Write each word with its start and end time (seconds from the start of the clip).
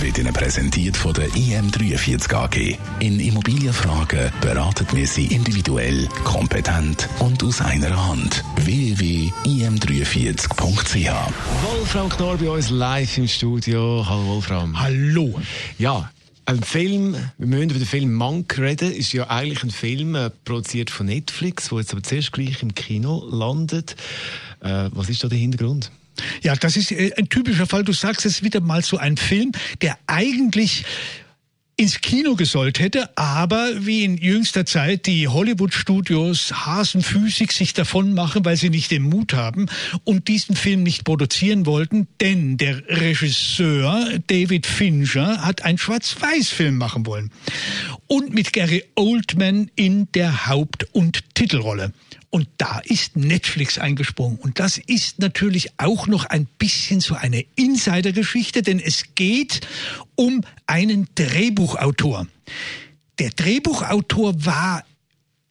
wird 0.00 0.18
Ihnen 0.18 0.32
präsentiert 0.32 0.96
von 0.96 1.12
der 1.12 1.28
IM43 1.28 2.34
AG. 2.34 2.78
In 3.00 3.20
Immobilienfragen 3.20 4.32
beraten 4.40 4.86
wir 4.92 5.06
Sie 5.06 5.26
individuell, 5.26 6.08
kompetent 6.24 7.06
und 7.18 7.44
aus 7.44 7.60
einer 7.60 8.08
Hand. 8.08 8.42
www.im43.ch 8.56 11.12
Wolfram 11.64 12.08
Knorr 12.08 12.38
bei 12.38 12.48
uns 12.50 12.70
live 12.70 13.18
im 13.18 13.28
Studio. 13.28 14.06
Hallo 14.08 14.26
Wolfram. 14.26 14.80
Hallo. 14.80 15.38
Ja, 15.78 16.10
ein 16.46 16.62
Film, 16.62 17.16
wir 17.38 17.46
müssen 17.46 17.70
über 17.70 17.78
den 17.78 17.86
Film 17.86 18.14
Monk 18.14 18.58
reden, 18.58 18.92
ist 18.92 19.12
ja 19.12 19.30
eigentlich 19.30 19.62
ein 19.62 19.70
Film 19.70 20.14
äh, 20.14 20.30
produziert 20.44 20.90
von 20.90 21.06
Netflix, 21.06 21.72
wo 21.72 21.78
jetzt 21.78 21.92
aber 21.92 22.02
zuerst 22.02 22.32
gleich 22.32 22.62
im 22.62 22.74
Kino 22.74 23.26
landet. 23.30 23.96
Äh, 24.60 24.90
was 24.92 25.08
ist 25.08 25.24
da 25.24 25.28
der 25.28 25.38
Hintergrund? 25.38 25.90
Ja, 26.44 26.54
das 26.54 26.76
ist 26.76 26.92
äh, 26.92 27.10
ein 27.16 27.28
typischer 27.28 27.66
Fall. 27.66 27.84
Du 27.84 27.92
sagst 27.92 28.26
es 28.26 28.42
wieder 28.42 28.60
mal 28.60 28.84
so 28.84 28.98
ein 28.98 29.16
Film, 29.16 29.52
der 29.80 29.98
eigentlich 30.06 30.84
ins 31.76 32.00
Kino 32.00 32.36
gesollt 32.36 32.78
hätte, 32.78 33.16
aber 33.16 33.84
wie 33.84 34.04
in 34.04 34.16
jüngster 34.16 34.64
Zeit 34.64 35.06
die 35.06 35.26
Hollywood-Studios 35.26 36.52
hasenfüßig 36.66 37.50
sich 37.50 37.72
davon 37.72 38.14
machen, 38.14 38.44
weil 38.44 38.56
sie 38.56 38.70
nicht 38.70 38.92
den 38.92 39.02
Mut 39.02 39.34
haben 39.34 39.66
und 40.04 40.28
diesen 40.28 40.54
Film 40.54 40.84
nicht 40.84 41.04
produzieren 41.04 41.66
wollten, 41.66 42.06
denn 42.20 42.58
der 42.58 42.86
Regisseur 42.88 44.06
David 44.28 44.66
Fincher 44.66 45.44
hat 45.44 45.62
einen 45.64 45.78
Schwarz-Weiß-Film 45.78 46.76
machen 46.76 47.06
wollen 47.06 47.32
und 48.06 48.32
mit 48.32 48.52
Gary 48.52 48.84
Oldman 48.94 49.70
in 49.74 50.10
der 50.12 50.46
Haupt- 50.46 50.86
und 50.92 51.34
Titelrolle. 51.34 51.92
Und 52.30 52.48
da 52.58 52.80
ist 52.80 53.16
Netflix 53.16 53.78
eingesprungen. 53.78 54.38
Und 54.38 54.58
das 54.58 54.78
ist 54.78 55.20
natürlich 55.20 55.68
auch 55.76 56.06
noch 56.06 56.24
ein 56.24 56.46
bisschen 56.58 57.00
so 57.00 57.14
eine 57.14 57.44
Insidergeschichte, 57.54 58.62
denn 58.62 58.80
es 58.80 59.14
geht 59.14 59.60
um 60.16 60.42
einen 60.66 61.06
Drehbuchautor. 61.14 62.26
Der 63.20 63.30
Drehbuchautor 63.30 64.44
war 64.44 64.84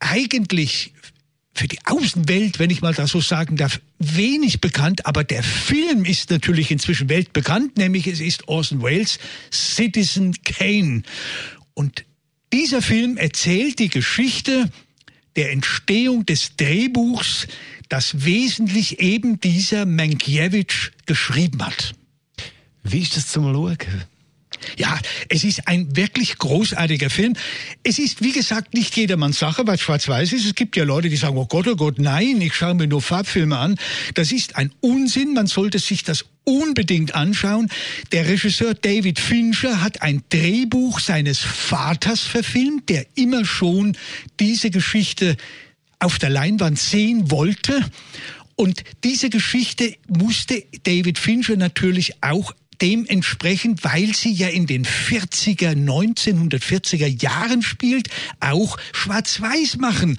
eigentlich 0.00 0.92
für 1.54 1.68
die 1.68 1.78
Außenwelt, 1.84 2.58
wenn 2.58 2.70
ich 2.70 2.80
mal 2.80 2.94
das 2.94 3.10
so 3.10 3.20
sagen 3.20 3.56
darf, 3.56 3.80
wenig 3.98 4.60
bekannt, 4.60 5.06
aber 5.06 5.22
der 5.22 5.42
Film 5.42 6.04
ist 6.04 6.30
natürlich 6.30 6.70
inzwischen 6.70 7.08
weltbekannt, 7.08 7.76
nämlich 7.76 8.06
es 8.06 8.20
ist 8.20 8.48
Orson 8.48 8.82
Welles 8.82 9.18
Citizen 9.52 10.34
Kane. 10.42 11.02
Und 11.74 12.04
dieser 12.52 12.82
Film 12.82 13.16
erzählt 13.16 13.78
die 13.78 13.88
Geschichte 13.88 14.70
der 15.36 15.52
Entstehung 15.52 16.26
des 16.26 16.56
Drehbuchs, 16.56 17.46
das 17.88 18.24
wesentlich 18.24 19.00
eben 19.00 19.40
dieser 19.40 19.86
Mankiewicz 19.86 20.92
geschrieben 21.06 21.64
hat. 21.64 21.94
Wie 22.82 23.00
ist 23.00 23.16
das 23.16 23.28
zum 23.28 23.52
Schauen? 23.52 23.78
Ja, 24.76 24.98
es 25.28 25.44
ist 25.44 25.68
ein 25.68 25.96
wirklich 25.96 26.38
großartiger 26.38 27.10
Film. 27.10 27.34
Es 27.82 27.98
ist, 27.98 28.22
wie 28.22 28.32
gesagt, 28.32 28.74
nicht 28.74 28.96
jedermanns 28.96 29.38
Sache, 29.38 29.66
weil 29.66 29.78
schwarz-weiß 29.78 30.32
ist. 30.32 30.46
Es 30.46 30.54
gibt 30.54 30.76
ja 30.76 30.84
Leute, 30.84 31.08
die 31.08 31.16
sagen, 31.16 31.36
oh 31.36 31.46
Gott, 31.46 31.68
oh 31.68 31.76
Gott, 31.76 31.98
nein, 31.98 32.40
ich 32.40 32.54
schaue 32.54 32.74
mir 32.74 32.86
nur 32.86 33.02
Farbfilme 33.02 33.56
an. 33.56 33.76
Das 34.14 34.32
ist 34.32 34.56
ein 34.56 34.72
Unsinn. 34.80 35.34
Man 35.34 35.46
sollte 35.46 35.78
sich 35.78 36.02
das 36.02 36.24
unbedingt 36.44 37.14
anschauen. 37.14 37.68
Der 38.10 38.26
Regisseur 38.26 38.74
David 38.74 39.20
Fincher 39.20 39.80
hat 39.82 40.02
ein 40.02 40.22
Drehbuch 40.30 41.00
seines 41.00 41.38
Vaters 41.38 42.20
verfilmt, 42.20 42.88
der 42.88 43.06
immer 43.14 43.44
schon 43.44 43.96
diese 44.40 44.70
Geschichte 44.70 45.36
auf 45.98 46.18
der 46.18 46.30
Leinwand 46.30 46.78
sehen 46.78 47.30
wollte. 47.30 47.84
Und 48.56 48.84
diese 49.04 49.30
Geschichte 49.30 49.94
musste 50.08 50.64
David 50.82 51.18
Fincher 51.18 51.56
natürlich 51.56 52.22
auch 52.22 52.54
dementsprechend, 52.82 53.84
weil 53.84 54.14
sie 54.14 54.32
ja 54.32 54.48
in 54.48 54.66
den 54.66 54.84
40er, 54.84 55.74
1940er 55.74 57.06
Jahren 57.06 57.62
spielt, 57.62 58.08
auch 58.40 58.76
schwarz-weiß 58.92 59.78
machen. 59.78 60.18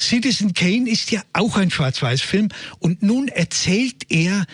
Citizen 0.00 0.54
Kane 0.54 0.88
ist 0.88 1.10
ja 1.10 1.22
auch 1.34 1.58
ein 1.58 1.70
Schwarz-Weiß-Film 1.70 2.48
und 2.78 3.02
nun 3.02 3.28
erzählt 3.28 4.06
er 4.08 4.46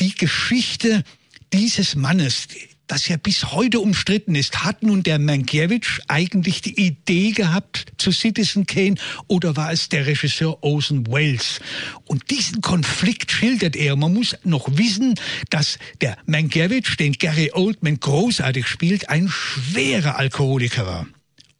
die 0.00 0.14
Geschichte 0.16 1.04
dieses 1.52 1.94
Mannes, 1.94 2.48
das 2.90 3.06
ja 3.06 3.16
bis 3.16 3.52
heute 3.52 3.78
umstritten 3.78 4.34
ist. 4.34 4.64
Hat 4.64 4.82
nun 4.82 5.04
der 5.04 5.20
Mankiewicz 5.20 6.00
eigentlich 6.08 6.60
die 6.60 6.78
Idee 6.78 7.30
gehabt 7.30 7.86
zu 7.98 8.10
Citizen 8.10 8.66
Kane 8.66 8.96
oder 9.28 9.56
war 9.56 9.72
es 9.72 9.88
der 9.88 10.06
Regisseur 10.06 10.62
Orson 10.62 11.06
Welles? 11.06 11.60
Und 12.06 12.30
diesen 12.30 12.60
Konflikt 12.62 13.30
schildert 13.30 13.76
er. 13.76 13.94
Man 13.94 14.12
muss 14.12 14.36
noch 14.42 14.66
wissen, 14.76 15.14
dass 15.50 15.78
der 16.00 16.18
Mankiewicz, 16.26 16.96
den 16.96 17.12
Gary 17.12 17.52
Oldman 17.52 18.00
großartig 18.00 18.66
spielt, 18.66 19.08
ein 19.08 19.28
schwerer 19.28 20.18
Alkoholiker 20.18 20.84
war. 20.84 21.06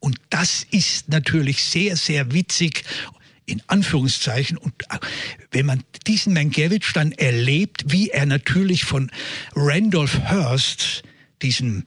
Und 0.01 0.17
das 0.31 0.67
ist 0.71 1.11
natürlich 1.11 1.63
sehr, 1.63 1.97
sehr 1.97 2.33
witzig 2.33 2.83
in 3.47 3.63
Anführungszeichen. 3.69 4.57
Und 4.57 4.73
äh, 4.91 4.99
wenn 5.53 5.67
man 5.67 5.85
diesen 6.07 6.33
Mankiewicz 6.33 6.93
dann 6.93 7.13
erlebt, 7.13 7.85
wie 7.87 8.11
er 8.11 8.27
natürlich 8.27 8.85
von 8.85 9.13
Randolph 9.55 10.19
Hearst, 10.29 11.05
diesem 11.43 11.85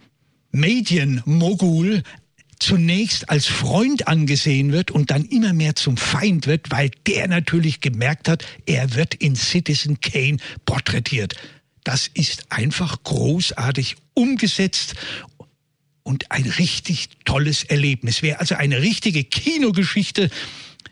Medienmogul, 0.52 2.04
zunächst 2.60 3.30
als 3.30 3.46
Freund 3.48 4.08
angesehen 4.08 4.72
wird 4.72 4.90
und 4.90 5.12
dann 5.12 5.26
immer 5.26 5.52
mehr 5.52 5.76
zum 5.76 5.98
Feind 5.98 6.48
wird, 6.48 6.72
weil 6.72 6.92
der 7.08 7.28
natürlich 7.28 7.82
gemerkt 7.82 8.30
hat, 8.30 8.46
er 8.66 8.96
wird 8.96 9.16
in 9.16 9.36
Citizen 9.36 10.00
Kane 10.00 10.38
porträtiert. 10.66 11.36
Das 11.84 12.08
ist 12.14 12.52
einfach 12.52 13.04
großartig 13.04 13.98
umgesetzt 14.14 14.96
und 16.04 16.32
ein 16.32 16.44
richtig 16.44 17.10
tolles 17.26 17.64
Erlebnis. 17.64 18.22
Wer 18.22 18.40
also 18.40 18.56
eine 18.56 18.82
richtige 18.82 19.24
Kinogeschichte 19.24 20.30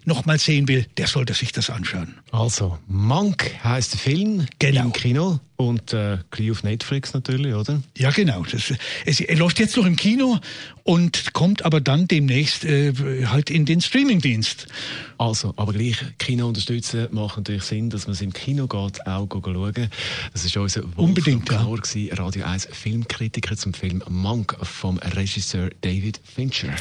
nochmal 0.05 0.39
sehen 0.39 0.67
will, 0.67 0.85
der 0.97 1.07
sollte 1.07 1.33
sich 1.33 1.51
das 1.51 1.69
anschauen. 1.69 2.15
Also, 2.31 2.77
Monk 2.87 3.51
heißt 3.63 3.93
der 3.93 3.99
Film 3.99 4.47
genau. 4.59 4.83
im 4.83 4.93
Kino 4.93 5.39
und 5.57 5.93
äh, 5.93 6.17
auf 6.51 6.63
Netflix 6.63 7.13
natürlich, 7.13 7.53
oder? 7.53 7.81
Ja, 7.97 8.09
genau. 8.09 8.43
Das, 8.43 8.73
es, 9.05 9.19
er 9.19 9.35
läuft 9.37 9.59
jetzt 9.59 9.77
noch 9.77 9.85
im 9.85 9.95
Kino 9.95 10.39
und 10.83 11.33
kommt 11.33 11.63
aber 11.63 11.81
dann 11.81 12.07
demnächst 12.07 12.65
äh, 12.65 12.93
halt 13.27 13.49
in 13.49 13.65
den 13.65 13.81
Streamingdienst. 13.81 14.67
Also, 15.17 15.53
aber 15.57 15.73
gleich 15.73 15.97
Kino 16.17 16.47
unterstützen 16.47 17.07
macht 17.11 17.37
natürlich 17.37 17.63
Sinn, 17.63 17.89
dass 17.89 18.07
man 18.07 18.13
es 18.13 18.21
im 18.21 18.33
Kino 18.33 18.67
geht, 18.67 19.05
auch 19.05 19.27
schauen. 19.29 19.89
Das 20.33 20.45
ist 20.45 20.57
unser 20.57 20.83
Unbedingt, 20.95 21.47
Klar 21.47 21.77
ja. 21.93 22.15
Radio 22.15 22.45
1 22.45 22.67
Filmkritiker 22.71 23.55
zum 23.55 23.73
Film 23.73 24.03
Monk 24.09 24.57
vom 24.63 24.97
Regisseur 24.97 25.69
David 25.81 26.19
Fincher. 26.23 26.73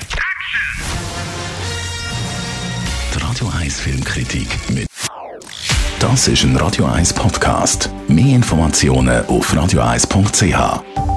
Die 3.13 3.19
Radio 3.19 3.51
1 3.59 3.81
Filmkritik 3.81 4.49
mit 4.71 4.87
Das 5.99 6.29
ist 6.29 6.45
ein 6.45 6.57
Radio 6.57 6.87
1 6.87 7.13
Podcast. 7.15 7.91
Mehr 8.09 8.37
Informationen 8.37 9.27
auf 9.27 9.53
radio1.ch. 9.53 11.10